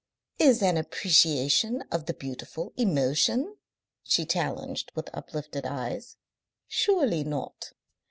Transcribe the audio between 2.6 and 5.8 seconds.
emotion?" she challenged, with uplifted